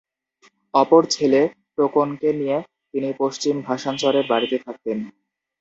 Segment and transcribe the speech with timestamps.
[0.73, 1.41] অপর ছেলে
[1.77, 2.57] টোকনকে নিয়ে
[2.91, 4.97] তিনি পশ্চিম ভাষাণচরের বাড়িতে থাকতেন।